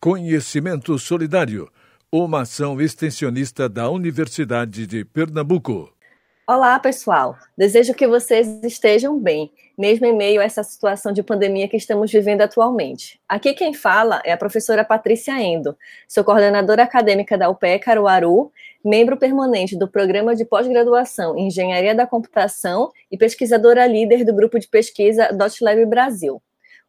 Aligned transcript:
Conhecimento 0.00 0.96
Solidário, 0.96 1.68
uma 2.12 2.42
ação 2.42 2.80
extensionista 2.80 3.68
da 3.68 3.90
Universidade 3.90 4.86
de 4.86 5.04
Pernambuco. 5.04 5.92
Olá, 6.46 6.78
pessoal. 6.78 7.36
Desejo 7.56 7.92
que 7.92 8.06
vocês 8.06 8.62
estejam 8.62 9.18
bem, 9.18 9.50
mesmo 9.76 10.06
em 10.06 10.16
meio 10.16 10.40
a 10.40 10.44
essa 10.44 10.62
situação 10.62 11.12
de 11.12 11.20
pandemia 11.20 11.66
que 11.66 11.76
estamos 11.76 12.12
vivendo 12.12 12.42
atualmente. 12.42 13.20
Aqui 13.28 13.52
quem 13.54 13.74
fala 13.74 14.22
é 14.24 14.30
a 14.30 14.36
professora 14.36 14.84
Patrícia 14.84 15.32
Endo, 15.32 15.76
sou 16.06 16.22
coordenadora 16.22 16.84
acadêmica 16.84 17.36
da 17.36 17.50
UPE 17.50 17.80
Caruaru, 17.80 18.52
membro 18.84 19.16
permanente 19.16 19.76
do 19.76 19.88
Programa 19.88 20.36
de 20.36 20.44
Pós-Graduação 20.44 21.36
em 21.36 21.48
Engenharia 21.48 21.92
da 21.92 22.06
Computação 22.06 22.92
e 23.10 23.18
pesquisadora 23.18 23.84
líder 23.84 24.24
do 24.24 24.32
grupo 24.32 24.60
de 24.60 24.68
pesquisa 24.68 25.32
DotLab 25.32 25.84
Brasil. 25.86 26.40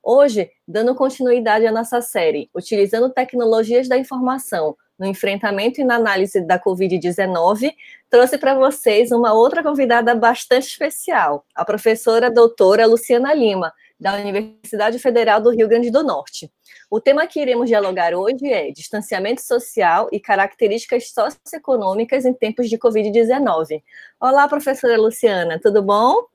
Hoje, 0.03 0.49
dando 0.67 0.95
continuidade 0.95 1.65
à 1.65 1.71
nossa 1.71 2.01
série, 2.01 2.49
utilizando 2.55 3.09
tecnologias 3.09 3.87
da 3.87 3.97
informação 3.97 4.75
no 4.97 5.05
enfrentamento 5.05 5.79
e 5.79 5.83
na 5.83 5.95
análise 5.95 6.41
da 6.41 6.59
Covid-19, 6.59 7.73
trouxe 8.09 8.37
para 8.37 8.53
vocês 8.53 9.11
uma 9.11 9.33
outra 9.33 9.63
convidada 9.63 10.13
bastante 10.13 10.67
especial, 10.67 11.45
a 11.55 11.63
professora 11.63 12.29
doutora 12.29 12.85
Luciana 12.85 13.33
Lima, 13.33 13.73
da 13.99 14.15
Universidade 14.15 14.99
Federal 14.99 15.41
do 15.41 15.51
Rio 15.51 15.67
Grande 15.67 15.89
do 15.89 16.03
Norte. 16.03 16.51
O 16.89 16.99
tema 16.99 17.27
que 17.27 17.39
iremos 17.39 17.67
dialogar 17.67 18.13
hoje 18.13 18.47
é 18.51 18.71
distanciamento 18.71 19.41
social 19.41 20.07
e 20.11 20.19
características 20.19 21.11
socioeconômicas 21.11 22.25
em 22.25 22.33
tempos 22.33 22.69
de 22.69 22.77
Covid-19. 22.77 23.81
Olá, 24.19 24.47
professora 24.47 24.97
Luciana, 24.97 25.59
tudo 25.61 25.81
bom? 25.81 26.25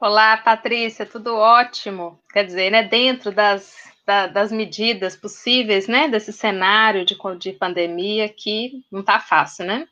Olá, 0.00 0.36
Patrícia, 0.36 1.04
tudo 1.04 1.34
ótimo. 1.34 2.20
Quer 2.32 2.44
dizer, 2.44 2.70
né, 2.70 2.84
dentro 2.84 3.32
das, 3.32 3.74
da, 4.06 4.28
das 4.28 4.52
medidas 4.52 5.16
possíveis, 5.16 5.88
né, 5.88 6.06
desse 6.06 6.32
cenário 6.32 7.04
de, 7.04 7.16
de 7.36 7.52
pandemia 7.52 8.28
que 8.28 8.84
não 8.92 9.00
está 9.00 9.18
fácil, 9.18 9.66
né? 9.66 9.88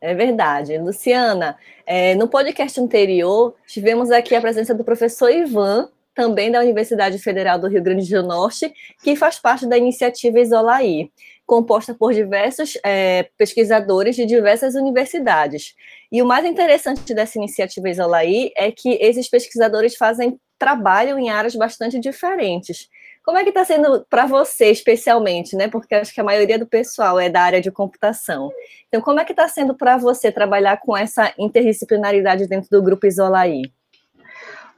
É 0.00 0.12
verdade. 0.12 0.76
Luciana, 0.76 1.56
é, 1.86 2.16
no 2.16 2.26
podcast 2.26 2.80
anterior, 2.80 3.54
tivemos 3.64 4.10
aqui 4.10 4.34
a 4.34 4.40
presença 4.40 4.74
do 4.74 4.82
professor 4.82 5.30
Ivan, 5.30 5.88
também 6.14 6.50
da 6.50 6.60
Universidade 6.60 7.18
Federal 7.18 7.58
do 7.58 7.68
Rio 7.68 7.82
Grande 7.82 8.08
do 8.08 8.22
Norte, 8.22 8.72
que 9.02 9.16
faz 9.16 9.38
parte 9.38 9.66
da 9.66 9.76
iniciativa 9.76 10.38
Isolaí 10.38 11.10
composta 11.46 11.94
por 11.94 12.14
diversos 12.14 12.78
é, 12.84 13.28
pesquisadores 13.36 14.16
de 14.16 14.24
diversas 14.24 14.74
universidades. 14.74 15.74
E 16.10 16.22
o 16.22 16.26
mais 16.26 16.46
interessante 16.46 17.12
dessa 17.12 17.36
iniciativa 17.36 17.90
Isolaí 17.90 18.52
é 18.56 18.70
que 18.70 18.90
esses 19.00 19.28
pesquisadores 19.28 19.96
fazem 19.96 20.38
trabalham 20.58 21.18
em 21.18 21.28
áreas 21.28 21.56
bastante 21.56 21.98
diferentes. 21.98 22.88
Como 23.24 23.36
é 23.36 23.42
que 23.42 23.48
está 23.48 23.64
sendo 23.64 24.06
para 24.08 24.26
você, 24.26 24.70
especialmente, 24.70 25.56
né? 25.56 25.68
Porque 25.68 25.94
acho 25.94 26.14
que 26.14 26.20
a 26.20 26.24
maioria 26.24 26.58
do 26.58 26.66
pessoal 26.66 27.18
é 27.18 27.28
da 27.28 27.42
área 27.42 27.60
de 27.60 27.70
computação. 27.70 28.50
Então, 28.86 29.00
como 29.00 29.18
é 29.18 29.24
que 29.24 29.32
está 29.32 29.48
sendo 29.48 29.74
para 29.76 29.96
você 29.96 30.30
trabalhar 30.30 30.76
com 30.78 30.96
essa 30.96 31.34
interdisciplinaridade 31.36 32.46
dentro 32.46 32.70
do 32.70 32.82
grupo 32.82 33.06
Isolaí? 33.06 33.72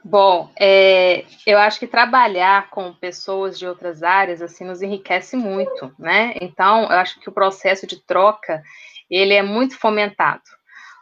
Bom, 0.07 0.51
é, 0.55 1.25
eu 1.47 1.57
acho 1.57 1.79
que 1.79 1.87
trabalhar 1.87 2.69
com 2.69 2.93
pessoas 2.93 3.57
de 3.57 3.65
outras 3.65 4.03
áreas 4.03 4.39
assim 4.39 4.63
nos 4.63 4.83
enriquece 4.83 5.35
muito, 5.35 5.91
né? 5.97 6.35
Então, 6.39 6.83
eu 6.83 6.99
acho 6.99 7.19
que 7.19 7.27
o 7.27 7.31
processo 7.31 7.87
de 7.87 7.99
troca 8.05 8.61
ele 9.09 9.33
é 9.33 9.41
muito 9.41 9.75
fomentado. 9.79 10.43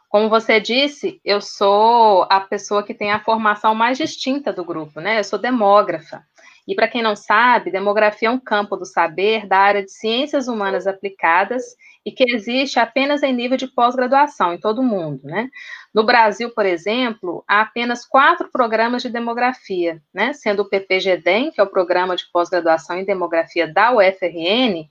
Como 0.07 0.29
você 0.29 0.57
disse, 0.57 1.19
eu 1.25 1.41
sou 1.41 2.25
a 2.29 2.39
pessoa 2.39 2.81
que 2.81 2.93
tem 2.93 3.11
a 3.11 3.19
formação 3.19 3.75
mais 3.75 3.97
distinta 3.97 4.53
do 4.53 4.63
grupo, 4.63 5.01
né? 5.01 5.19
Eu 5.19 5.23
sou 5.25 5.37
demógrafa. 5.37 6.23
E 6.67 6.75
para 6.75 6.87
quem 6.87 7.01
não 7.01 7.15
sabe, 7.15 7.71
demografia 7.71 8.29
é 8.29 8.31
um 8.31 8.39
campo 8.39 8.77
do 8.77 8.85
saber 8.85 9.45
da 9.47 9.57
área 9.57 9.83
de 9.83 9.91
ciências 9.91 10.47
humanas 10.47 10.87
aplicadas 10.87 11.63
e 12.05 12.11
que 12.11 12.23
existe 12.33 12.79
apenas 12.79 13.23
em 13.23 13.33
nível 13.33 13.57
de 13.57 13.67
pós-graduação 13.67 14.53
em 14.53 14.59
todo 14.59 14.79
o 14.79 14.83
mundo, 14.83 15.23
né? 15.23 15.49
No 15.93 16.03
Brasil, 16.05 16.49
por 16.51 16.65
exemplo, 16.65 17.43
há 17.47 17.61
apenas 17.61 18.05
quatro 18.05 18.49
programas 18.51 19.01
de 19.01 19.09
demografia, 19.09 20.01
né? 20.13 20.33
Sendo 20.33 20.61
o 20.61 20.69
PPGDEM, 20.69 21.51
que 21.51 21.61
é 21.61 21.63
o 21.63 21.69
programa 21.69 22.15
de 22.15 22.25
pós-graduação 22.31 22.97
em 22.97 23.05
demografia 23.05 23.67
da 23.67 23.91
UFRN, 23.91 24.87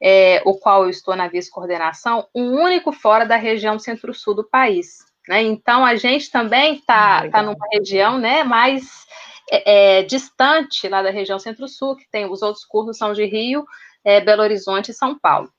é, 0.00 0.42
o 0.44 0.54
qual 0.54 0.84
eu 0.84 0.90
estou 0.90 1.16
na 1.16 1.28
vice-coordenação, 1.28 2.26
o 2.32 2.40
um 2.40 2.62
único 2.62 2.92
fora 2.92 3.24
da 3.24 3.36
região 3.36 3.78
centro-sul 3.78 4.34
do 4.34 4.48
país. 4.48 4.98
Né? 5.28 5.42
Então, 5.42 5.84
a 5.84 5.94
gente 5.96 6.30
também 6.30 6.76
está 6.76 7.28
tá 7.28 7.42
numa 7.42 7.66
região 7.72 8.18
né, 8.18 8.42
mais 8.42 9.06
é, 9.50 9.98
é, 9.98 10.02
distante 10.02 10.88
lá 10.88 11.02
da 11.02 11.10
região 11.10 11.38
Centro-Sul, 11.38 11.96
que 11.96 12.08
tem 12.10 12.26
os 12.30 12.42
outros 12.42 12.64
cursos 12.64 12.98
são 12.98 13.12
de 13.12 13.24
Rio, 13.24 13.64
é, 14.04 14.20
Belo 14.20 14.42
Horizonte 14.42 14.90
e 14.90 14.94
São 14.94 15.18
Paulo. 15.18 15.50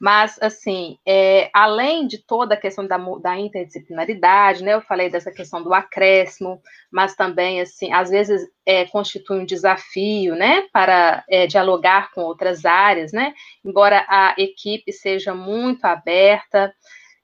Mas, 0.00 0.38
assim, 0.40 0.96
é, 1.04 1.50
além 1.52 2.06
de 2.06 2.18
toda 2.18 2.54
a 2.54 2.60
questão 2.60 2.86
da, 2.86 2.96
da, 3.20 3.36
interdisciplinaridade, 3.36 4.62
né, 4.62 4.74
eu 4.74 4.80
falei 4.80 5.10
dessa 5.10 5.32
questão 5.32 5.60
do 5.60 5.74
acréscimo, 5.74 6.62
mas 6.90 7.16
também, 7.16 7.60
assim, 7.60 7.92
às 7.92 8.08
vezes 8.08 8.48
é, 8.64 8.84
constitui 8.84 9.40
um 9.40 9.44
desafio, 9.44 10.36
né, 10.36 10.68
para 10.72 11.24
é, 11.28 11.48
dialogar 11.48 12.12
com 12.12 12.20
outras 12.20 12.64
áreas, 12.64 13.12
né, 13.12 13.34
embora 13.64 14.06
a 14.08 14.34
equipe 14.38 14.92
seja 14.92 15.34
muito 15.34 15.84
aberta, 15.84 16.72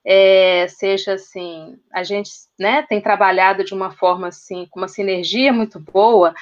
é, 0.05 0.67
seja 0.69 1.15
assim, 1.15 1.79
a 1.93 2.03
gente 2.03 2.31
né, 2.59 2.85
tem 2.89 3.01
trabalhado 3.01 3.65
de 3.65 3.73
uma 3.73 3.91
forma 3.91 4.29
assim, 4.29 4.67
com 4.71 4.81
uma 4.81 4.89
sinergia 4.89 5.53
muito 5.53 5.81
boa, 5.81 6.35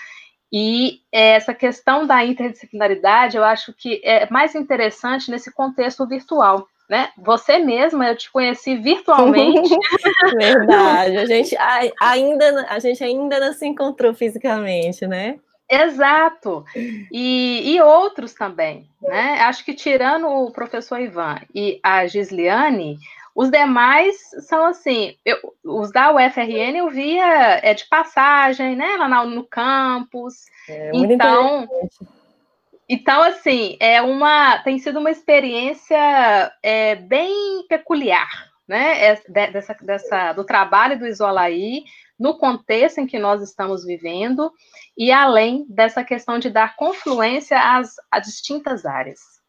e 0.53 1.01
essa 1.11 1.55
questão 1.55 2.07
da 2.07 2.23
interdisciplinaridade 2.23 3.39
eu 3.39 3.45
acho 3.45 3.73
que 3.73 4.03
é 4.05 4.29
mais 4.31 4.55
interessante 4.55 5.31
nesse 5.31 5.51
contexto 5.51 6.07
virtual. 6.07 6.69
Né? 6.91 7.09
Você 7.17 7.59
mesma, 7.59 8.09
eu 8.09 8.17
te 8.17 8.31
conheci 8.31 8.77
virtualmente. 8.77 9.71
Verdade, 10.37 11.17
a 11.17 11.25
gente 11.25 11.57
ainda, 11.99 12.67
a 12.69 12.79
gente 12.79 13.03
ainda 13.03 13.41
não 13.41 13.55
se 13.55 13.67
encontrou 13.67 14.13
fisicamente, 14.13 15.07
né? 15.07 15.39
Exato. 15.71 16.67
E, 17.11 17.63
e, 17.65 17.81
outros 17.81 18.35
também, 18.35 18.87
né? 19.01 19.41
Acho 19.41 19.65
que 19.65 19.73
tirando 19.73 20.27
o 20.27 20.51
professor 20.51 21.01
Ivan 21.01 21.41
e 21.55 21.81
a 21.83 22.07
Gisliane, 22.07 22.99
os 23.35 23.51
demais 23.51 24.17
são 24.47 24.67
assim, 24.67 25.17
eu, 25.25 25.39
os 25.65 25.91
da 25.91 26.13
UFRN 26.13 26.77
eu 26.77 26.91
via 26.91 27.61
é 27.63 27.73
de 27.73 27.87
passagem, 27.89 28.77
né, 28.77 28.97
lá 28.97 29.25
no 29.25 29.45
campus. 29.45 30.35
É, 30.69 30.91
então, 30.95 31.69
então 32.89 33.23
assim, 33.23 33.77
é 33.81 34.03
uma 34.03 34.59
tem 34.59 34.79
sido 34.79 34.99
uma 34.99 35.11
experiência 35.11 36.53
é, 36.63 36.95
bem 36.95 37.67
peculiar, 37.69 38.51
né, 38.69 39.07
é, 39.07 39.23
dessa, 39.51 39.75
dessa 39.81 40.33
do 40.35 40.45
trabalho 40.45 40.99
do 40.99 41.07
Isolaí 41.07 41.85
no 42.19 42.37
contexto 42.37 42.99
em 42.99 43.07
que 43.07 43.19
nós 43.19 43.43
estamos 43.43 43.85
vivendo 43.85 44.53
e 44.97 45.11
além 45.11 45.67
dessa 45.69 46.05
questão 46.05 46.39
de 46.39 46.51
dar 46.51 46.77
confluência 46.77 47.59
às, 47.59 47.95
às 48.11 48.27
distintas 48.27 48.85
áreas. 48.85 49.42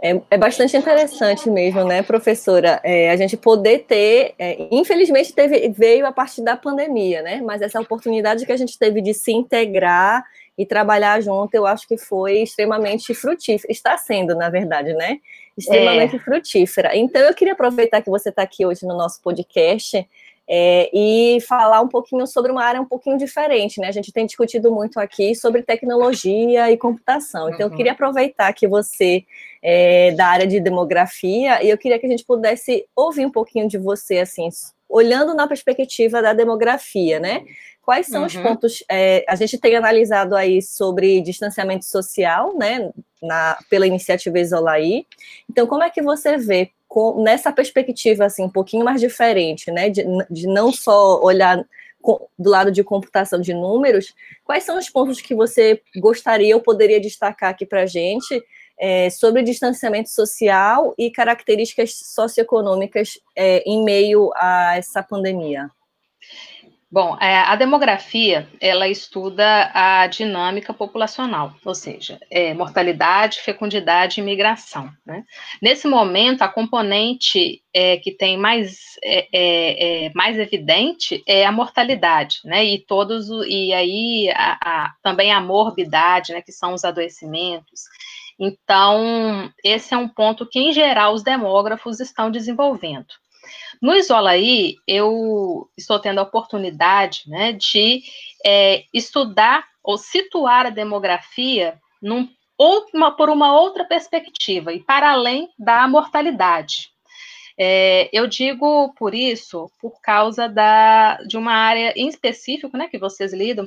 É, 0.00 0.20
é, 0.30 0.36
bastante 0.36 0.76
interessante 0.76 1.48
mesmo, 1.48 1.82
né, 1.84 2.02
professora? 2.02 2.80
É, 2.84 3.10
a 3.10 3.16
gente 3.16 3.36
poder 3.36 3.80
ter, 3.88 4.34
é, 4.38 4.68
infelizmente 4.70 5.32
teve, 5.32 5.70
veio 5.70 6.06
a 6.06 6.12
partir 6.12 6.42
da 6.42 6.56
pandemia, 6.56 7.22
né? 7.22 7.40
Mas 7.42 7.62
essa 7.62 7.80
oportunidade 7.80 8.44
que 8.44 8.52
a 8.52 8.56
gente 8.56 8.78
teve 8.78 9.00
de 9.00 9.14
se 9.14 9.32
integrar 9.32 10.22
e 10.58 10.66
trabalhar 10.66 11.20
junto, 11.22 11.54
eu 11.54 11.66
acho 11.66 11.88
que 11.88 11.96
foi 11.96 12.42
extremamente 12.42 13.14
frutífera. 13.14 13.72
Está 13.72 13.96
sendo, 13.96 14.34
na 14.34 14.50
verdade, 14.50 14.92
né? 14.92 15.18
Extremamente 15.56 16.16
é. 16.16 16.18
frutífera. 16.18 16.94
Então, 16.94 17.22
eu 17.22 17.34
queria 17.34 17.54
aproveitar 17.54 18.02
que 18.02 18.10
você 18.10 18.28
está 18.28 18.42
aqui 18.42 18.66
hoje 18.66 18.86
no 18.86 18.96
nosso 18.96 19.22
podcast 19.22 20.06
é, 20.48 20.88
e 20.92 21.40
falar 21.40 21.80
um 21.80 21.88
pouquinho 21.88 22.26
sobre 22.26 22.52
uma 22.52 22.62
área 22.62 22.80
um 22.80 22.84
pouquinho 22.84 23.18
diferente, 23.18 23.80
né? 23.80 23.88
A 23.88 23.92
gente 23.92 24.12
tem 24.12 24.24
discutido 24.24 24.72
muito 24.72 25.00
aqui 25.00 25.34
sobre 25.34 25.62
tecnologia 25.62 26.70
e 26.70 26.76
computação. 26.76 27.48
Então, 27.48 27.66
uhum. 27.66 27.72
eu 27.72 27.76
queria 27.76 27.92
aproveitar 27.92 28.52
que 28.52 28.68
você 28.68 29.24
é 29.62 30.12
da 30.12 30.26
área 30.26 30.46
de 30.46 30.60
demografia 30.60 31.62
e 31.64 31.68
eu 31.68 31.76
queria 31.76 31.98
que 31.98 32.06
a 32.06 32.08
gente 32.08 32.24
pudesse 32.24 32.86
ouvir 32.94 33.26
um 33.26 33.30
pouquinho 33.30 33.68
de 33.68 33.76
você, 33.76 34.18
assim, 34.18 34.48
olhando 34.88 35.34
na 35.34 35.48
perspectiva 35.48 36.22
da 36.22 36.32
demografia, 36.32 37.18
né? 37.18 37.44
Quais 37.82 38.06
são 38.06 38.20
uhum. 38.20 38.26
os 38.26 38.36
pontos? 38.36 38.84
É, 38.90 39.24
a 39.28 39.34
gente 39.34 39.58
tem 39.58 39.76
analisado 39.76 40.36
aí 40.36 40.60
sobre 40.62 41.20
distanciamento 41.20 41.84
social, 41.84 42.56
né? 42.56 42.90
Na, 43.22 43.58
pela 43.68 43.86
iniciativa 43.86 44.38
Isolaí. 44.38 45.06
Então, 45.50 45.66
como 45.66 45.82
é 45.82 45.90
que 45.90 46.02
você 46.02 46.36
vê 46.36 46.70
com, 46.96 47.22
nessa 47.22 47.52
perspectiva 47.52 48.24
assim 48.24 48.42
um 48.42 48.48
pouquinho 48.48 48.82
mais 48.82 49.02
diferente, 49.02 49.70
né, 49.70 49.90
de, 49.90 50.02
de 50.30 50.46
não 50.46 50.72
só 50.72 51.20
olhar 51.22 51.62
com, 52.00 52.26
do 52.38 52.48
lado 52.48 52.72
de 52.72 52.82
computação 52.82 53.38
de 53.38 53.52
números, 53.52 54.14
quais 54.42 54.64
são 54.64 54.78
os 54.78 54.88
pontos 54.88 55.20
que 55.20 55.34
você 55.34 55.82
gostaria 55.98 56.56
ou 56.56 56.62
poderia 56.62 56.98
destacar 56.98 57.50
aqui 57.50 57.66
para 57.66 57.82
a 57.82 57.86
gente 57.86 58.42
é, 58.80 59.10
sobre 59.10 59.42
distanciamento 59.42 60.08
social 60.08 60.94
e 60.96 61.10
características 61.10 61.92
socioeconômicas 62.14 63.18
é, 63.36 63.62
em 63.66 63.84
meio 63.84 64.30
a 64.34 64.78
essa 64.78 65.02
pandemia? 65.02 65.70
Bom, 66.96 67.14
é, 67.20 67.40
a 67.40 67.54
demografia, 67.56 68.48
ela 68.58 68.88
estuda 68.88 69.70
a 69.74 70.06
dinâmica 70.06 70.72
populacional, 70.72 71.54
ou 71.62 71.74
seja, 71.74 72.18
é, 72.30 72.54
mortalidade, 72.54 73.42
fecundidade 73.42 74.18
e 74.18 74.24
migração. 74.24 74.90
Né? 75.04 75.22
Nesse 75.60 75.86
momento, 75.86 76.40
a 76.40 76.48
componente 76.48 77.62
é, 77.74 77.98
que 77.98 78.12
tem 78.12 78.38
mais, 78.38 78.96
é, 79.04 79.28
é, 79.30 80.06
é, 80.06 80.12
mais 80.14 80.38
evidente 80.38 81.22
é 81.28 81.44
a 81.44 81.52
mortalidade, 81.52 82.38
né? 82.46 82.64
E 82.64 82.78
todos, 82.78 83.28
e 83.46 83.74
aí 83.74 84.32
a, 84.34 84.58
a, 84.62 84.94
também 85.02 85.30
a 85.30 85.38
morbidade, 85.38 86.32
né? 86.32 86.40
Que 86.40 86.50
são 86.50 86.72
os 86.72 86.82
adoecimentos. 86.82 87.82
Então, 88.40 89.52
esse 89.62 89.92
é 89.92 89.98
um 89.98 90.08
ponto 90.08 90.46
que, 90.46 90.58
em 90.58 90.72
geral, 90.72 91.12
os 91.12 91.22
demógrafos 91.22 92.00
estão 92.00 92.30
desenvolvendo. 92.30 93.06
No 93.80 93.94
Isolaí, 93.94 94.76
eu 94.86 95.70
estou 95.76 95.98
tendo 95.98 96.18
a 96.18 96.22
oportunidade 96.22 97.22
né, 97.26 97.52
de 97.52 98.02
é, 98.44 98.84
estudar 98.92 99.66
ou 99.82 99.96
situar 99.96 100.66
a 100.66 100.70
demografia 100.70 101.80
num, 102.02 102.28
uma, 102.58 103.16
por 103.16 103.30
uma 103.30 103.58
outra 103.58 103.84
perspectiva 103.84 104.72
e 104.72 104.82
para 104.82 105.10
além 105.10 105.48
da 105.58 105.86
mortalidade. 105.86 106.90
É, 107.58 108.10
eu 108.12 108.26
digo 108.26 108.92
por 108.98 109.14
isso, 109.14 109.70
por 109.80 110.00
causa 110.02 110.48
da, 110.48 111.16
de 111.22 111.38
uma 111.38 111.52
área 111.52 111.92
em 111.96 112.08
específico 112.08 112.76
né, 112.76 112.88
que 112.88 112.98
vocês 112.98 113.32
lidam, 113.32 113.66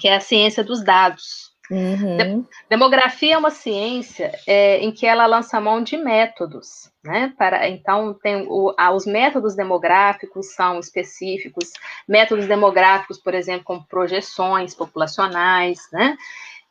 que 0.00 0.08
é 0.08 0.16
a 0.16 0.20
ciência 0.20 0.64
dos 0.64 0.82
dados. 0.82 1.53
Uhum. 1.70 2.44
demografia 2.68 3.34
é 3.34 3.38
uma 3.38 3.50
ciência 3.50 4.32
é, 4.46 4.78
em 4.80 4.92
que 4.92 5.06
ela 5.06 5.24
lança 5.26 5.60
mão 5.60 5.82
de 5.82 5.96
métodos, 5.96 6.90
né? 7.02 7.32
Para, 7.38 7.68
então, 7.68 8.12
tem 8.12 8.46
o, 8.48 8.74
os 8.94 9.06
métodos 9.06 9.54
demográficos 9.54 10.54
são 10.54 10.78
específicos, 10.78 11.72
métodos 12.06 12.46
demográficos, 12.46 13.18
por 13.18 13.34
exemplo, 13.34 13.64
como 13.64 13.86
projeções 13.86 14.74
populacionais, 14.74 15.88
né? 15.90 16.18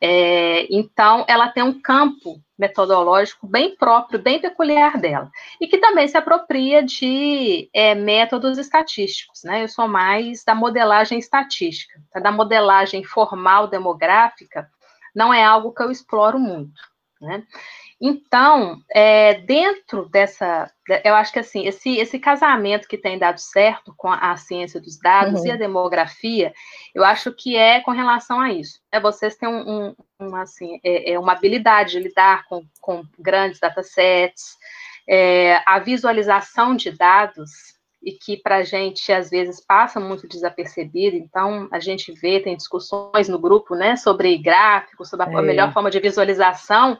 É, 0.00 0.66
então, 0.70 1.24
ela 1.26 1.48
tem 1.48 1.62
um 1.62 1.80
campo 1.80 2.38
metodológico 2.58 3.46
bem 3.46 3.74
próprio, 3.74 4.18
bem 4.18 4.38
peculiar 4.38 4.98
dela, 4.98 5.30
e 5.60 5.66
que 5.66 5.78
também 5.78 6.06
se 6.06 6.16
apropria 6.16 6.82
de 6.82 7.68
é, 7.72 7.94
métodos 7.94 8.58
estatísticos, 8.58 9.42
né? 9.42 9.64
Eu 9.64 9.68
sou 9.68 9.88
mais 9.88 10.44
da 10.44 10.54
modelagem 10.54 11.18
estatística, 11.18 11.98
tá? 12.12 12.20
da 12.20 12.30
modelagem 12.30 13.02
formal 13.02 13.66
demográfica, 13.66 14.70
não 15.14 15.32
é 15.32 15.44
algo 15.44 15.72
que 15.72 15.82
eu 15.82 15.90
exploro 15.90 16.38
muito, 16.38 16.80
né? 17.20 17.44
Então, 18.00 18.82
é, 18.90 19.34
dentro 19.34 20.08
dessa, 20.10 20.70
eu 21.04 21.14
acho 21.14 21.32
que 21.32 21.38
assim, 21.38 21.66
esse, 21.66 21.96
esse 21.96 22.18
casamento 22.18 22.88
que 22.88 22.98
tem 22.98 23.18
dado 23.18 23.38
certo 23.38 23.94
com 23.96 24.10
a, 24.10 24.32
a 24.32 24.36
ciência 24.36 24.80
dos 24.80 24.98
dados 24.98 25.40
uhum. 25.40 25.46
e 25.46 25.50
a 25.50 25.56
demografia, 25.56 26.52
eu 26.94 27.04
acho 27.04 27.32
que 27.32 27.56
é 27.56 27.80
com 27.80 27.92
relação 27.92 28.40
a 28.40 28.52
isso. 28.52 28.80
É 28.92 29.00
vocês 29.00 29.36
têm 29.36 29.48
um, 29.48 29.70
um, 29.70 29.96
um 30.20 30.36
assim, 30.36 30.80
é, 30.84 31.12
é, 31.12 31.18
uma 31.18 31.32
habilidade 31.32 31.92
de 31.92 32.00
lidar 32.00 32.44
com, 32.46 32.66
com 32.80 33.04
grandes 33.18 33.60
datasets, 33.60 34.56
é, 35.08 35.62
a 35.64 35.78
visualização 35.78 36.74
de 36.74 36.90
dados 36.90 37.73
e 38.04 38.12
que 38.12 38.36
para 38.36 38.56
a 38.56 38.62
gente 38.62 39.12
às 39.12 39.30
vezes 39.30 39.64
passa 39.64 39.98
muito 39.98 40.28
desapercebido. 40.28 41.16
Então 41.16 41.68
a 41.72 41.80
gente 41.80 42.12
vê, 42.12 42.40
tem 42.40 42.56
discussões 42.56 43.28
no 43.28 43.38
grupo, 43.38 43.74
né, 43.74 43.96
sobre 43.96 44.36
gráficos, 44.38 45.08
sobre 45.08 45.26
a, 45.26 45.32
é. 45.32 45.42
melhor 45.42 45.72
forma 45.72 45.90
de 45.90 45.98
visualização, 46.00 46.98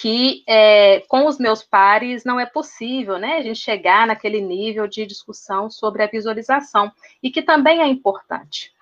que 0.00 0.44
é, 0.46 1.00
com 1.08 1.26
os 1.26 1.38
meus 1.38 1.62
pares 1.62 2.24
não 2.24 2.38
é 2.38 2.44
possível, 2.44 3.18
né, 3.18 3.38
a 3.38 3.42
gente 3.42 3.58
chegar 3.58 4.06
naquele 4.06 4.40
nível 4.40 4.86
de 4.86 5.06
discussão 5.06 5.70
sobre 5.70 6.02
a 6.02 6.06
visualização 6.06 6.92
e 7.22 7.30
que 7.30 7.42
também 7.42 7.80
é 7.80 7.86
importante. 7.86 8.72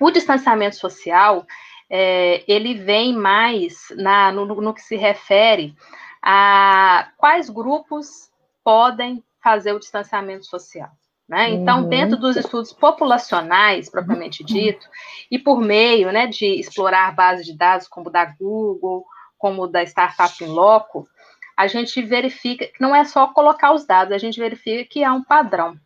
O 0.00 0.10
distanciamento 0.10 0.76
social 0.76 1.46
é, 1.88 2.42
ele 2.46 2.74
vem 2.74 3.12
mais 3.12 3.88
na, 3.96 4.32
no, 4.32 4.46
no 4.46 4.74
que 4.74 4.80
se 4.80 4.96
refere 4.96 5.74
a 6.22 7.12
quais 7.16 7.48
grupos 7.48 8.30
podem 8.62 9.22
fazer 9.42 9.72
o 9.72 9.78
distanciamento 9.78 10.46
social. 10.46 10.90
Né? 11.28 11.50
Então, 11.50 11.82
uhum. 11.82 11.88
dentro 11.88 12.16
dos 12.16 12.36
estudos 12.36 12.72
populacionais, 12.72 13.88
propriamente 13.88 14.42
dito, 14.42 14.84
e 15.30 15.38
por 15.38 15.60
meio 15.60 16.10
né, 16.10 16.26
de 16.26 16.46
explorar 16.58 17.14
bases 17.14 17.46
de 17.46 17.56
dados 17.56 17.86
como 17.86 18.08
o 18.08 18.12
da 18.12 18.24
Google, 18.24 19.04
como 19.38 19.62
o 19.62 19.66
da 19.68 19.82
Startup 19.84 20.42
in 20.42 20.48
Loco, 20.48 21.08
a 21.56 21.68
gente 21.68 22.02
verifica 22.02 22.66
que 22.66 22.80
não 22.80 22.96
é 22.96 23.04
só 23.04 23.28
colocar 23.28 23.72
os 23.72 23.86
dados, 23.86 24.12
a 24.12 24.18
gente 24.18 24.40
verifica 24.40 24.84
que 24.90 25.04
há 25.04 25.12
um 25.12 25.22
padrão. 25.22 25.76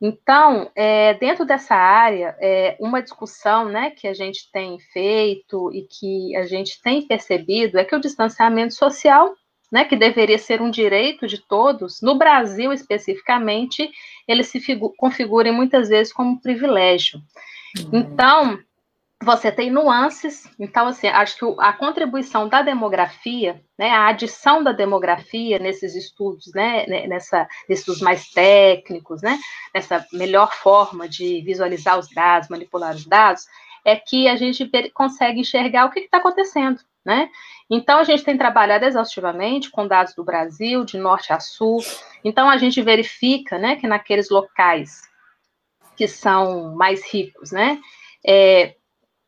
Então, 0.00 0.70
é, 0.74 1.14
dentro 1.14 1.44
dessa 1.44 1.74
área, 1.74 2.36
é, 2.40 2.76
uma 2.80 3.00
discussão 3.00 3.68
né, 3.68 3.90
que 3.90 4.08
a 4.08 4.12
gente 4.12 4.50
tem 4.50 4.78
feito 4.78 5.72
e 5.72 5.82
que 5.82 6.36
a 6.36 6.44
gente 6.44 6.82
tem 6.82 7.06
percebido 7.06 7.78
é 7.78 7.84
que 7.84 7.94
o 7.94 8.00
distanciamento 8.00 8.74
social 8.74 9.34
né, 9.74 9.84
que 9.84 9.96
deveria 9.96 10.38
ser 10.38 10.62
um 10.62 10.70
direito 10.70 11.26
de 11.26 11.36
todos, 11.36 12.00
no 12.00 12.14
Brasil 12.14 12.72
especificamente, 12.72 13.90
ele 14.28 14.44
se 14.44 14.60
configura 14.96 15.52
muitas 15.52 15.88
vezes 15.88 16.12
como 16.12 16.30
um 16.30 16.38
privilégio. 16.38 17.20
Uhum. 17.80 17.98
Então, 17.98 18.58
você 19.20 19.50
tem 19.50 19.72
nuances, 19.72 20.48
então, 20.60 20.86
assim, 20.86 21.08
acho 21.08 21.36
que 21.36 21.44
a 21.58 21.72
contribuição 21.72 22.48
da 22.48 22.62
demografia, 22.62 23.60
né, 23.76 23.90
a 23.90 24.06
adição 24.06 24.62
da 24.62 24.70
demografia 24.70 25.58
nesses 25.58 25.96
estudos, 25.96 26.52
né, 26.54 26.86
nessa, 27.08 27.48
nesses 27.68 28.00
mais 28.00 28.30
técnicos, 28.30 29.22
né, 29.22 29.40
nessa 29.74 30.06
melhor 30.12 30.52
forma 30.52 31.08
de 31.08 31.40
visualizar 31.40 31.98
os 31.98 32.08
dados, 32.14 32.48
manipular 32.48 32.94
os 32.94 33.06
dados, 33.06 33.42
é 33.84 33.96
que 33.96 34.28
a 34.28 34.36
gente 34.36 34.70
consegue 34.92 35.40
enxergar 35.40 35.86
o 35.86 35.90
que 35.90 35.98
está 35.98 36.18
acontecendo, 36.18 36.78
né? 37.04 37.28
Então, 37.70 37.98
a 37.98 38.04
gente 38.04 38.24
tem 38.24 38.36
trabalhado 38.36 38.84
exaustivamente 38.84 39.70
com 39.70 39.86
dados 39.86 40.14
do 40.14 40.24
Brasil, 40.24 40.84
de 40.84 40.98
norte 40.98 41.32
a 41.32 41.40
sul. 41.40 41.78
Então, 42.22 42.48
a 42.48 42.56
gente 42.56 42.80
verifica 42.82 43.58
né, 43.58 43.76
que 43.76 43.86
naqueles 43.86 44.30
locais 44.30 45.02
que 45.96 46.08
são 46.08 46.74
mais 46.74 47.04
ricos, 47.12 47.52
né, 47.52 47.80
é, 48.26 48.74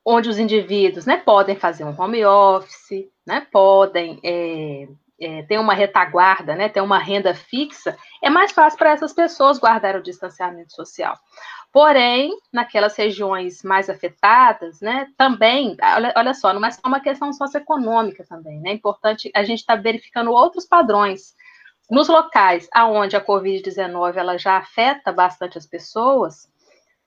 onde 0.05 0.29
os 0.29 0.39
indivíduos 0.39 1.07
né, 1.07 1.17
podem 1.17 1.57
fazer 1.57 1.85
um 1.85 2.01
home 2.01 2.25
office, 2.25 3.09
né, 3.27 3.47
podem 3.53 4.21
é, 4.25 4.89
é, 5.21 5.43
ter 5.45 5.59
uma 5.59 5.75
retaguarda, 5.75 6.55
né, 6.55 6.69
ter 6.69 6.81
uma 6.81 6.99
renda 6.99 7.35
fixa, 7.35 7.97
é 8.23 8.29
mais 8.29 8.53
fácil 8.53 8.79
para 8.79 8.91
essas 8.91 9.13
pessoas 9.13 9.59
guardar 9.59 9.97
o 9.97 10.03
distanciamento 10.03 10.75
social. 10.75 11.17
Porém, 11.77 12.35
naquelas 12.51 12.97
regiões 12.97 13.63
mais 13.63 13.91
afetadas, 13.91 14.81
né, 14.81 15.09
também, 15.15 15.77
olha, 15.95 16.11
olha 16.17 16.33
só, 16.33 16.55
não 16.55 16.65
é 16.65 16.71
só 16.71 16.81
uma 16.87 17.01
questão 17.01 17.31
socioeconômica 17.35 18.25
também, 18.27 18.63
né, 18.63 18.71
é 18.71 18.73
importante 18.73 19.31
a 19.35 19.45
gente 19.45 19.59
estar 19.59 19.77
tá 19.77 19.83
verificando 19.83 20.31
outros 20.31 20.65
padrões. 20.65 21.35
Nos 21.91 22.09
locais 22.09 22.67
aonde 22.73 23.15
a 23.15 23.23
Covid-19 23.23 24.17
ela 24.17 24.39
já 24.39 24.57
afeta 24.57 25.13
bastante 25.13 25.59
as 25.59 25.67
pessoas, 25.67 26.51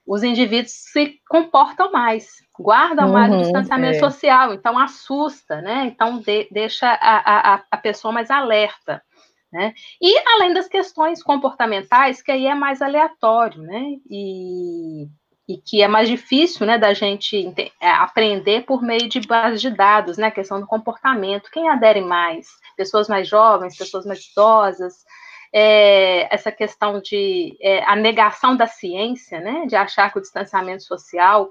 os 0.06 0.22
indivíduos 0.22 0.72
se 0.72 1.20
comportam 1.28 1.92
mais, 1.92 2.28
guardam 2.56 3.08
uhum, 3.08 3.14
mais 3.14 3.34
o 3.34 3.38
distanciamento 3.40 3.98
é. 3.98 4.00
social, 4.00 4.54
então 4.54 4.78
assusta, 4.78 5.62
né? 5.62 5.86
Então 5.88 6.20
de, 6.20 6.48
deixa 6.52 6.88
a, 6.88 7.56
a, 7.56 7.64
a 7.72 7.78
pessoa 7.78 8.12
mais 8.12 8.30
alerta. 8.30 9.02
Né? 9.52 9.74
E 10.00 10.16
além 10.36 10.54
das 10.54 10.68
questões 10.68 11.24
comportamentais, 11.24 12.22
que 12.22 12.32
aí 12.32 12.46
é 12.46 12.54
mais 12.54 12.82
aleatório, 12.84 13.64
né? 13.64 13.96
E, 14.08 15.08
e 15.48 15.58
que 15.58 15.82
é 15.82 15.88
mais 15.88 16.08
difícil 16.08 16.68
né, 16.68 16.78
da 16.78 16.94
gente 16.94 17.52
é, 17.82 17.90
aprender 17.90 18.66
por 18.66 18.84
meio 18.84 19.10
de 19.10 19.20
bases 19.22 19.60
de 19.60 19.72
dados, 19.72 20.18
né? 20.18 20.28
A 20.28 20.32
questão 20.32 20.60
do 20.60 20.68
comportamento, 20.68 21.50
quem 21.52 21.68
adere 21.68 22.02
mais? 22.02 22.48
Pessoas 22.78 23.08
mais 23.08 23.28
jovens, 23.28 23.76
pessoas 23.76 24.06
mais 24.06 24.24
idosas, 24.24 25.04
é, 25.52 26.32
essa 26.34 26.52
questão 26.52 27.02
de 27.02 27.58
é, 27.60 27.84
a 27.86 27.96
negação 27.96 28.56
da 28.56 28.68
ciência, 28.68 29.40
né? 29.40 29.66
De 29.66 29.76
achar 29.76 30.12
que 30.12 30.20
o 30.20 30.22
distanciamento 30.22 30.84
social 30.84 31.50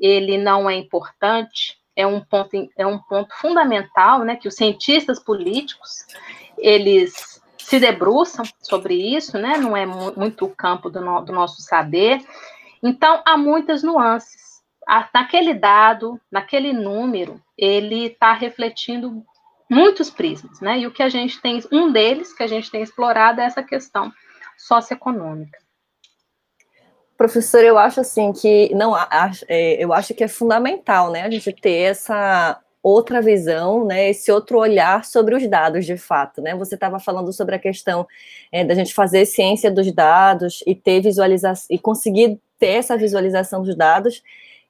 ele 0.00 0.36
não 0.36 0.68
é 0.68 0.74
importante, 0.74 1.78
é 1.94 2.06
um 2.06 2.20
ponto, 2.20 2.50
é 2.76 2.86
um 2.86 2.98
ponto 2.98 3.32
fundamental, 3.36 4.24
né? 4.24 4.34
Que 4.34 4.48
os 4.48 4.56
cientistas 4.56 5.22
políticos 5.22 6.04
eles 6.58 7.35
se 7.66 7.80
debruçam 7.80 8.44
sobre 8.62 8.94
isso, 8.94 9.36
né? 9.36 9.56
Não 9.56 9.76
é 9.76 9.84
muito 9.84 10.44
o 10.44 10.54
campo 10.54 10.88
do, 10.88 11.00
no, 11.00 11.20
do 11.20 11.32
nosso 11.32 11.60
saber. 11.62 12.24
Então, 12.80 13.20
há 13.26 13.36
muitas 13.36 13.82
nuances. 13.82 14.62
naquele 15.12 15.52
dado, 15.52 16.20
naquele 16.30 16.72
número, 16.72 17.42
ele 17.58 18.06
está 18.06 18.32
refletindo 18.34 19.20
muitos 19.68 20.08
prismas, 20.08 20.60
né? 20.60 20.78
E 20.78 20.86
o 20.86 20.92
que 20.92 21.02
a 21.02 21.08
gente 21.08 21.40
tem, 21.40 21.60
um 21.72 21.90
deles 21.90 22.32
que 22.32 22.44
a 22.44 22.46
gente 22.46 22.70
tem 22.70 22.82
explorado 22.82 23.40
é 23.40 23.44
essa 23.44 23.64
questão 23.64 24.12
socioeconômica. 24.56 25.58
Professor, 27.18 27.64
eu 27.64 27.76
acho 27.76 27.98
assim 27.98 28.32
que 28.32 28.72
não, 28.76 28.96
é, 29.48 29.84
eu 29.84 29.92
acho 29.92 30.14
que 30.14 30.22
é 30.22 30.28
fundamental, 30.28 31.10
né? 31.10 31.22
A 31.22 31.30
gente 31.30 31.52
ter 31.52 31.90
essa 31.90 32.60
outra 32.86 33.20
visão, 33.20 33.84
né, 33.84 34.10
esse 34.10 34.30
outro 34.30 34.58
olhar 34.60 35.04
sobre 35.04 35.34
os 35.34 35.44
dados, 35.48 35.84
de 35.84 35.96
fato, 35.96 36.40
né? 36.40 36.54
Você 36.54 36.76
estava 36.76 37.00
falando 37.00 37.32
sobre 37.32 37.56
a 37.56 37.58
questão 37.58 38.06
é, 38.52 38.64
da 38.64 38.76
gente 38.76 38.94
fazer 38.94 39.26
ciência 39.26 39.72
dos 39.72 39.90
dados 39.90 40.62
e 40.64 40.72
ter 40.72 41.00
visualização 41.00 41.66
e 41.68 41.80
conseguir 41.80 42.38
ter 42.60 42.74
essa 42.74 42.96
visualização 42.96 43.60
dos 43.60 43.74
dados. 43.74 44.22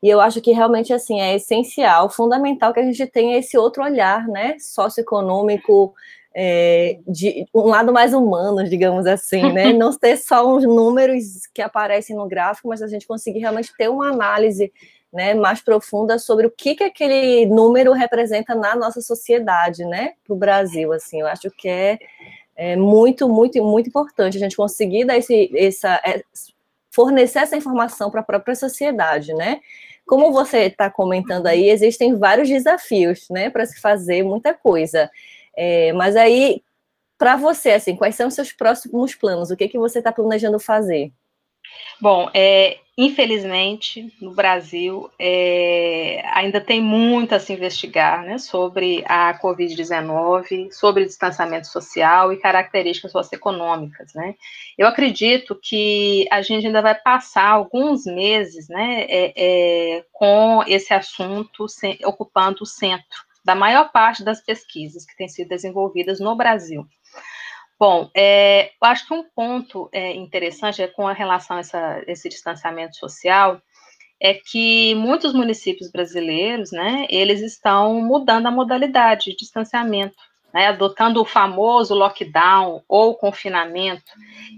E 0.03 0.09
eu 0.09 0.19
acho 0.19 0.41
que 0.41 0.51
realmente 0.51 0.95
assim 0.95 1.21
é 1.21 1.35
essencial, 1.35 2.09
fundamental 2.09 2.73
que 2.73 2.81
a 2.81 2.85
gente 2.85 3.07
tenha 3.07 3.37
esse 3.37 3.59
outro 3.59 3.85
olhar, 3.85 4.27
né, 4.27 4.57
socioeconômico, 4.59 5.93
é, 6.35 6.99
de 7.07 7.45
um 7.55 7.67
lado 7.67 7.93
mais 7.93 8.15
humano, 8.15 8.65
digamos 8.65 9.07
assim, 9.07 9.53
né? 9.53 9.73
Não 9.75 9.95
ter 9.95 10.17
só 10.17 10.57
uns 10.57 10.65
números 10.65 11.47
que 11.53 11.61
aparecem 11.61 12.17
no 12.17 12.27
gráfico, 12.27 12.69
mas 12.69 12.81
a 12.81 12.87
gente 12.87 13.07
conseguir 13.07 13.41
realmente 13.41 13.75
ter 13.77 13.91
uma 13.91 14.09
análise 14.09 14.73
né, 15.17 15.33
mais 15.33 15.63
profunda 15.63 16.19
sobre 16.19 16.47
o 16.47 16.51
que, 16.51 16.75
que 16.75 16.85
aquele 16.85 17.47
número 17.47 17.93
representa 17.93 18.55
na 18.55 18.77
nossa 18.77 19.01
sociedade, 19.01 19.85
né, 19.87 20.13
para 20.23 20.35
o 20.35 20.37
Brasil, 20.37 20.93
assim, 20.93 21.23
eu 21.23 21.27
acho 21.27 21.51
que 21.51 21.67
é, 21.67 21.99
é, 22.55 22.77
muito, 22.77 23.27
muito, 23.27 23.65
muito 23.65 23.89
importante 23.89 24.37
a 24.37 24.41
gente 24.41 24.57
conseguir 24.57 25.07
dar 25.07 25.17
esse, 25.17 25.51
essa, 25.57 26.01
é, 26.05 26.23
fornecer 26.91 27.39
essa 27.39 27.57
informação 27.57 28.11
para 28.11 28.21
a 28.21 28.25
própria 28.25 28.55
sociedade, 28.55 29.33
né, 29.33 29.61
como 30.05 30.31
você 30.31 30.65
está 30.67 30.91
comentando 30.91 31.47
aí, 31.47 31.71
existem 31.71 32.15
vários 32.15 32.47
desafios, 32.47 33.27
né, 33.31 33.49
para 33.49 33.65
se 33.65 33.81
fazer 33.81 34.23
muita 34.23 34.53
coisa, 34.53 35.11
é, 35.57 35.95
mas 35.95 36.15
aí, 36.15 36.63
para 37.17 37.37
você, 37.37 37.71
assim, 37.71 37.97
quais 37.97 38.15
são 38.15 38.29
os 38.29 38.35
seus 38.35 38.53
próximos 38.53 39.15
planos? 39.15 39.51
O 39.51 39.57
que, 39.57 39.69
que 39.69 39.79
você 39.79 40.01
está 40.01 40.13
planejando 40.13 40.61
fazer? 40.61 41.11
Bom, 42.01 42.31
é, 42.35 42.79
infelizmente, 42.97 44.13
no 44.21 44.33
Brasil, 44.33 45.11
é, 45.19 46.23
ainda 46.33 46.61
tem 46.61 46.81
muito 46.81 47.35
a 47.35 47.41
se 47.41 47.53
investigar 47.53 48.23
né, 48.23 48.39
sobre 48.39 49.03
a 49.07 49.39
Covid-19, 49.41 50.73
sobre 50.73 51.03
o 51.03 51.07
distanciamento 51.07 51.67
social 51.67 52.33
e 52.33 52.39
características 52.39 53.13
socioeconômicas. 53.13 54.13
Né? 54.15 54.35
Eu 54.77 54.87
acredito 54.87 55.59
que 55.63 56.27
a 56.31 56.43
gente 56.43 56.67
ainda 56.67 56.83
vai 56.83 56.95
passar 56.95 57.49
alguns 57.49 58.05
meses 58.05 58.69
né, 58.69 59.07
é, 59.09 59.33
é 59.37 60.05
com 60.13 60.63
esse 60.67 60.93
assunto 60.93 61.67
ocupando 62.05 62.63
o 62.63 62.67
centro 62.67 63.27
da 63.47 63.55
maior 63.55 63.93
parte 63.93 64.25
das 64.25 64.41
pesquisas 64.41 65.07
que 65.07 65.17
têm 65.17 65.29
sido 65.29 65.49
desenvolvidas 65.49 66.19
no 66.19 66.35
Brasil. 66.35 66.85
Bom, 67.79 68.11
é, 68.17 68.69
eu 68.69 68.89
acho 68.89 69.07
que 69.07 69.13
um 69.13 69.23
ponto 69.23 69.89
é, 69.93 70.15
interessante 70.15 70.83
é 70.83 70.87
com 70.87 71.07
a 71.07 71.13
relação 71.13 71.59
a 71.59 71.61
essa, 71.61 72.03
esse 72.07 72.29
distanciamento 72.29 72.97
social 72.97 73.61
é 74.21 74.33
que 74.33 74.95
muitos 74.95 75.35
municípios 75.35 75.91
brasileiros, 75.91 76.73
né, 76.73 77.07
eles 77.11 77.43
estão 77.43 78.01
mudando 78.01 78.47
a 78.47 78.51
modalidade 78.51 79.27
de 79.27 79.37
distanciamento, 79.37 80.17
né, 80.55 80.69
adotando 80.69 81.21
o 81.21 81.25
famoso 81.25 81.95
lockdown 81.95 82.83
ou 82.89 83.15
confinamento, 83.15 84.11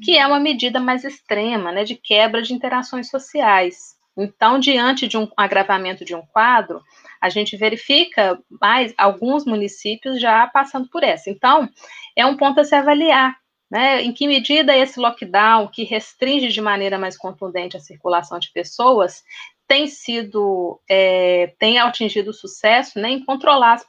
que 0.05 0.17
é 0.17 0.25
uma 0.25 0.39
medida 0.39 0.79
mais 0.79 1.05
extrema, 1.05 1.73
né, 1.73 1.83
de 1.83 1.97
quebra 1.97 2.41
de 2.41 2.55
interações 2.55 3.11
sociais. 3.11 3.97
Então, 4.17 4.61
diante 4.61 5.09
de 5.09 5.17
um 5.17 5.29
agravamento 5.37 6.05
de 6.05 6.15
um 6.15 6.23
quadro, 6.23 6.83
a 7.21 7.29
gente 7.29 7.57
verifica 7.57 8.39
mais 8.61 8.95
alguns 8.97 9.45
municípios 9.45 10.21
já 10.21 10.47
passando 10.47 10.89
por 10.89 11.03
essa. 11.03 11.31
Então, 11.31 11.69
é 12.17 12.25
um 12.25 12.37
ponto 12.37 12.61
a 12.61 12.65
se 12.65 12.75
avaliar. 12.75 13.37
Né? 13.71 14.03
Em 14.03 14.15
que 14.15 14.27
medida 14.27 14.75
esse 14.75 14.99
lockdown, 14.99 15.69
que 15.69 15.85
restringe 15.85 16.49
de 16.49 16.61
maneira 16.61 16.99
mais 16.99 17.19
contundente 17.19 17.77
a 17.77 17.81
circulação 17.81 18.39
de 18.39 18.51
pessoas, 18.51 19.23
tem 19.67 19.87
sido, 19.87 20.81
é, 20.89 21.53
tem 21.59 21.79
atingido 21.79 22.33
sucesso 22.33 22.99
né, 22.99 23.11
em 23.11 23.23
controlar 23.23 23.83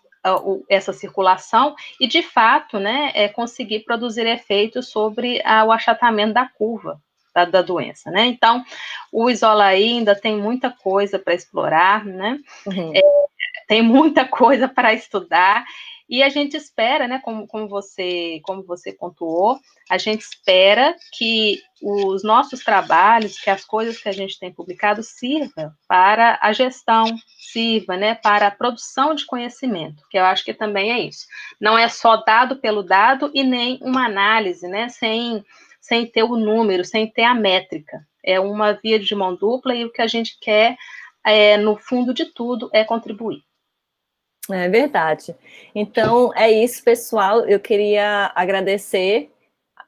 essa 0.68 0.92
circulação 0.92 1.76
e, 2.00 2.06
de 2.06 2.22
fato, 2.22 2.78
né, 2.78 3.12
é, 3.16 3.30
conseguir 3.30 3.86
produzir 3.86 4.28
efeitos 4.28 4.90
sobre 4.90 5.42
a, 5.46 5.64
o 5.64 5.72
achatamento 5.72 6.34
da 6.34 6.46
curva 6.46 7.02
da, 7.34 7.46
da 7.46 7.62
doença, 7.62 8.12
né? 8.12 8.26
Então, 8.26 8.64
o 9.12 9.30
Isolaí 9.30 9.98
ainda 9.98 10.16
tem 10.16 10.36
muita 10.36 10.70
coisa 10.70 11.18
para 11.18 11.34
explorar, 11.34 12.04
né? 12.04 12.40
Uhum. 12.66 12.92
É, 12.94 13.02
tem 13.68 13.82
muita 13.82 14.26
coisa 14.26 14.68
para 14.68 14.94
estudar 14.94 15.66
e 16.10 16.24
a 16.24 16.30
gente 16.30 16.58
espera, 16.58 17.08
né, 17.08 17.20
como, 17.24 17.46
como, 17.46 17.68
você, 17.68 18.42
como 18.44 18.64
você 18.64 18.92
pontuou, 18.92 19.60
a 19.88 19.98
gente 20.00 20.22
espera 20.22 20.96
que 21.14 21.62
os 21.80 22.24
nossos 22.24 22.64
trabalhos, 22.64 23.40
que 23.40 23.50
as 23.50 23.64
coisas 23.64 24.02
que 24.02 24.10
a 24.10 24.12
gente 24.12 24.40
tem 24.40 24.52
publicado 24.52 25.04
sirva 25.04 25.72
para 25.88 26.40
a 26.42 26.52
gestão, 26.52 27.06
sirva, 27.38 27.96
né, 27.96 28.16
para 28.16 28.48
a 28.48 28.52
produção 28.52 29.14
de 29.14 29.24
conhecimento, 29.24 30.04
que 30.10 30.18
eu 30.18 30.26
acho 30.26 30.44
que 30.44 30.54
também 30.54 30.92
é 30.92 31.00
isso. 31.00 31.28
Não 31.62 31.78
é 31.78 31.88
só 31.88 32.18
dado 32.18 32.56
pelo 32.56 32.82
dado 32.82 33.30
e 33.36 33.44
nem 33.44 33.78
uma 33.84 34.06
análise, 34.06 34.68
né, 34.68 34.90
sem 34.90 35.44
sem 35.80 36.06
ter 36.06 36.24
o 36.24 36.36
número, 36.36 36.86
sem 36.86 37.08
ter 37.08 37.24
a 37.24 37.34
métrica. 37.34 38.06
É 38.24 38.40
uma 38.40 38.74
via 38.74 39.00
de 39.00 39.16
mão 39.16 39.34
dupla 39.34 39.74
e 39.74 39.86
o 39.86 39.92
que 39.92 40.02
a 40.02 40.08
gente 40.08 40.38
quer, 40.40 40.78
é, 41.26 41.58
no 41.58 41.78
fundo 41.78 42.14
de 42.14 42.26
tudo, 42.26 42.70
é 42.74 42.84
contribuir. 42.84 43.44
É 44.50 44.68
verdade. 44.68 45.36
Então, 45.76 46.34
é 46.36 46.52
isso, 46.52 46.84
pessoal. 46.84 47.42
Eu 47.42 47.60
queria 47.60 48.32
agradecer 48.36 49.30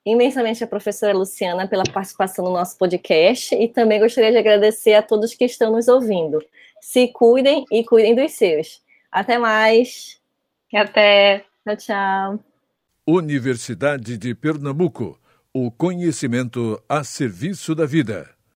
imensamente 0.06 0.64
a 0.64 0.68
professora 0.68 1.18
Luciana 1.18 1.68
pela 1.68 1.84
participação 1.84 2.46
no 2.46 2.52
nosso 2.52 2.78
podcast 2.78 3.56
e 3.56 3.68
também 3.68 4.00
gostaria 4.00 4.32
de 4.32 4.38
agradecer 4.38 4.94
a 4.94 5.02
todos 5.02 5.34
que 5.34 5.46
estão 5.46 5.72
nos 5.72 5.88
ouvindo. 5.88 6.44
Se 6.80 7.08
cuidem 7.08 7.66
e 7.72 7.84
cuidem 7.84 8.16
dos 8.16 8.32
seus. 8.34 8.82
Até 9.12 9.38
mais. 9.38 10.20
Até. 10.74 11.44
Tchau, 11.64 11.78
tchau. 11.78 12.40
Universidade 13.08 14.18
de 14.18 14.36
Pernambuco 14.36 15.20
o 15.54 15.70
conhecimento 15.70 16.82
a 16.88 17.04
serviço 17.04 17.76
da 17.76 17.86
vida. 17.86 18.30